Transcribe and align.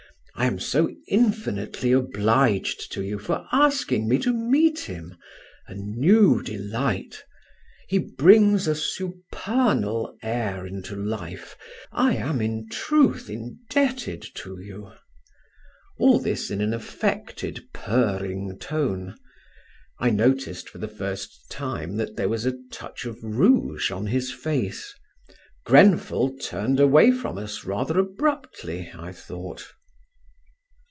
I 0.33 0.45
am 0.47 0.59
so 0.59 0.89
infinitely 1.07 1.91
obliged 1.91 2.91
to 2.93 3.03
you 3.03 3.19
for 3.19 3.47
asking 3.51 4.07
me 4.07 4.17
to 4.19 4.33
meet 4.33 4.79
him 4.79 5.15
a 5.67 5.75
new 5.75 6.41
delight. 6.41 7.23
He 7.87 7.99
brings 7.99 8.67
a 8.67 8.73
supernal 8.73 10.17
air 10.23 10.65
into 10.65 10.95
life. 10.95 11.55
I 11.91 12.15
am 12.15 12.41
in 12.41 12.69
truth 12.69 13.29
indebted 13.29 14.25
to 14.35 14.59
you" 14.59 14.93
all 15.99 16.17
this 16.17 16.49
in 16.49 16.59
an 16.59 16.73
affected 16.73 17.65
purring 17.71 18.57
tone. 18.57 19.17
I 19.99 20.09
noticed 20.09 20.69
for 20.69 20.79
the 20.79 20.87
first 20.87 21.51
time 21.51 21.97
that 21.97 22.15
there 22.15 22.29
was 22.29 22.47
a 22.47 22.57
touch 22.71 23.05
of 23.05 23.19
rouge 23.21 23.91
on 23.91 24.07
his 24.07 24.31
face; 24.31 24.95
Grenfell 25.65 26.35
turned 26.37 26.79
away 26.79 27.11
from 27.11 27.37
us 27.37 27.63
rather 27.63 27.99
abruptly 27.99 28.89
I 28.95 29.11
thought. 29.11 29.67